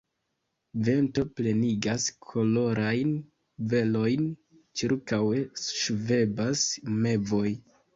[0.87, 3.13] Vento plenigas kolorajn
[3.77, 4.29] velojn,
[4.83, 6.69] ĉirkaŭe ŝvebas
[7.03, 7.51] mevoj.